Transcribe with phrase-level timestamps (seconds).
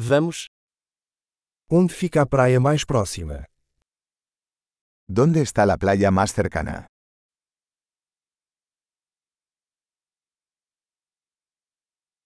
[0.00, 0.46] Vamos.
[1.68, 3.46] Onde fica a praia mais próxima?
[5.08, 6.86] ¿Dónde está la playa más cercana?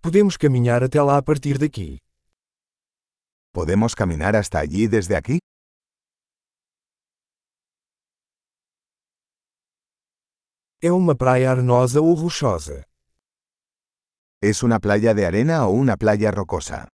[0.00, 1.98] Podemos caminhar até lá a partir daqui.
[3.52, 5.38] ¿Podemos caminar hasta allí desde aquí?
[10.80, 12.82] É uma praia arenosa ou rochosa?
[14.40, 16.88] ¿Es una playa de arena o una playa rocosa?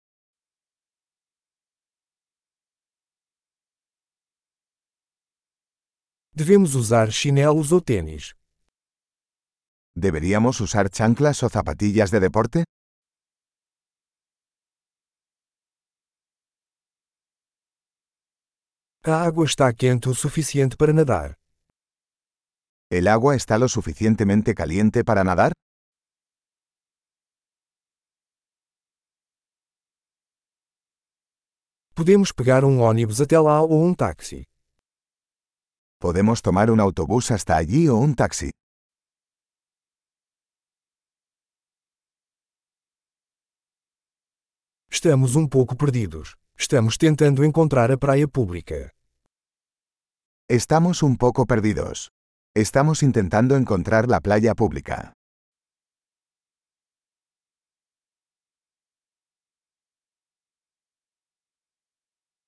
[6.36, 8.34] Devemos usar chinelos ou tênis?
[9.96, 12.64] ¿Deberíamos usar chanclas o zapatillas de deporte?
[19.06, 21.36] A água está quente o suficiente para nadar.
[22.90, 25.52] ¿El agua está lo suficientemente caliente para nadar?
[31.94, 34.48] Podemos pegar um ônibus até lá ou um táxi.
[36.04, 38.52] ¿Podemos tomar un autobús hasta allí o un taxi?
[44.92, 46.36] Estamos um pouco perdidos.
[46.60, 48.92] Estamos tentando encontrar a praia pública.
[50.50, 52.10] Estamos un poco perdidos.
[52.54, 55.14] Estamos intentando encontrar la playa pública.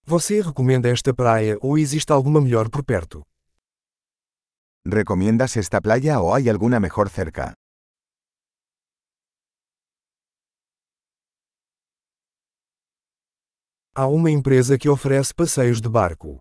[0.03, 3.23] Você recomenda esta praia ou existe alguma melhor por perto?
[4.87, 7.55] ¿Recomiendas esta playa o hay alguna mejor cerca?
[13.95, 16.39] Há uma empresa que oferece passeios de barco.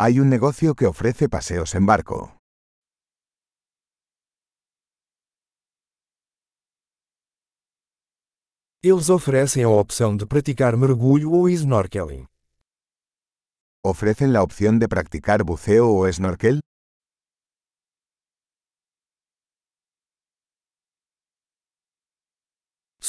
[0.00, 2.38] Hay un negocio que ofrece paseos en barco.
[8.82, 12.26] Eles oferecem a opção de praticar mergulho ou snorkeling.
[13.84, 16.60] ¿Ofrecen la opción de practicar buceo o snorkel?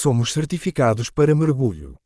[0.01, 1.97] Somos certificados para mergulho.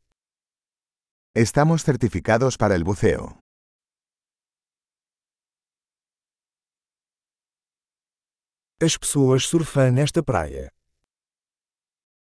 [1.32, 3.38] Estamos certificados para el buceo.
[8.82, 10.72] As pessoas surfam nesta praia.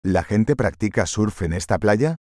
[0.03, 2.17] ¿La gente practica surf en esta playa?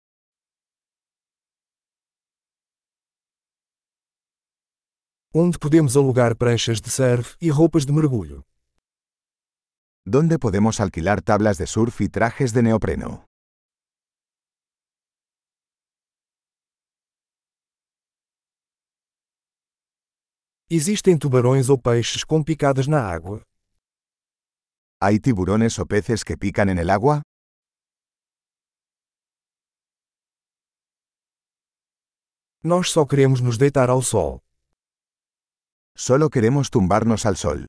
[5.33, 8.45] Onde podemos alugar pranchas de surf e roupas de mergulho?
[10.05, 13.28] ¿Dónde podemos alquilar tablas de surf y trajes de neopreno?
[20.71, 23.41] Existem tubarões ou peixes com picadas na água?
[25.01, 27.23] ¿Hay tiburones o peces que pican en el agua?
[32.63, 34.43] Nós só queremos nos deitar ao sol.
[35.97, 37.65] Solo queremos tumbarnos al sol.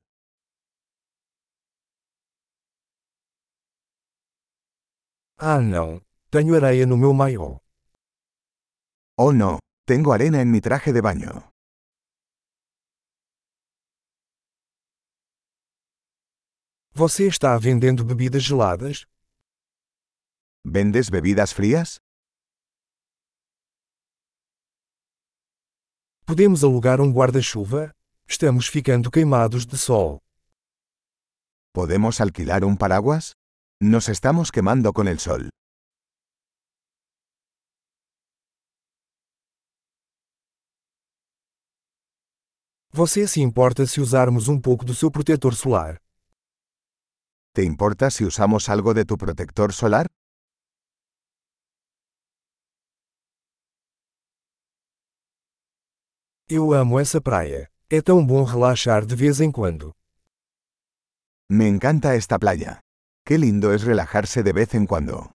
[5.38, 7.56] Ah não, tenho areia no meu maiô.
[9.16, 11.49] Oh no, tengo arena en mi traje de baño.
[17.02, 19.06] Você está vendendo bebidas geladas?
[20.62, 21.98] ¿Vendes bebidas frías?
[26.26, 27.96] Podemos alugar um guarda-chuva?
[28.28, 30.20] Estamos ficando queimados de sol.
[31.72, 33.32] ¿Podemos alquilar un paraguas?
[33.80, 35.48] Nos estamos quemando con el sol.
[42.92, 45.98] Você se importa se usarmos um pouco do seu protetor solar?
[47.52, 50.06] ¿Te importa si usamos algo de tu protector solar?
[56.48, 57.68] Eu amo essa praia.
[57.88, 59.92] É tão bom relaxar de vez em quando.
[61.50, 62.78] Me encanta esta playa.
[63.26, 65.32] Qué lindo es relajarse de vez en cuando.